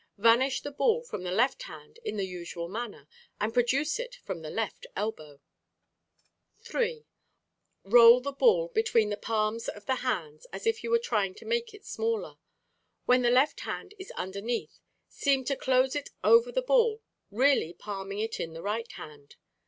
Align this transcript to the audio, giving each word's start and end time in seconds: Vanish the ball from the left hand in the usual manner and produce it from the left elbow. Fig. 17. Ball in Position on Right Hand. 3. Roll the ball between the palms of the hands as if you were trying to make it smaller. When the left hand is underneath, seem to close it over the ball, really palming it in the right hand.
Vanish 0.17 0.61
the 0.61 0.71
ball 0.71 1.03
from 1.03 1.21
the 1.21 1.31
left 1.31 1.61
hand 1.61 1.99
in 2.03 2.17
the 2.17 2.25
usual 2.25 2.67
manner 2.67 3.07
and 3.39 3.53
produce 3.53 3.99
it 3.99 4.15
from 4.15 4.41
the 4.41 4.49
left 4.49 4.87
elbow. 4.95 5.39
Fig. 6.57 7.03
17. 7.03 7.03
Ball 7.03 7.03
in 7.03 7.03
Position 7.03 7.05
on 7.05 7.83
Right 7.83 7.85
Hand. 7.85 7.91
3. 7.91 7.91
Roll 7.99 8.21
the 8.21 8.31
ball 8.31 8.67
between 8.69 9.09
the 9.09 9.17
palms 9.17 9.67
of 9.67 9.85
the 9.85 9.95
hands 9.97 10.47
as 10.51 10.65
if 10.65 10.83
you 10.83 10.89
were 10.89 10.97
trying 10.97 11.35
to 11.35 11.45
make 11.45 11.75
it 11.75 11.85
smaller. 11.85 12.37
When 13.05 13.21
the 13.21 13.29
left 13.29 13.59
hand 13.59 13.93
is 13.99 14.09
underneath, 14.17 14.79
seem 15.07 15.43
to 15.45 15.55
close 15.55 15.95
it 15.95 16.09
over 16.23 16.51
the 16.51 16.63
ball, 16.63 17.03
really 17.29 17.71
palming 17.71 18.17
it 18.17 18.39
in 18.39 18.53
the 18.53 18.63
right 18.63 18.91
hand. 18.93 19.35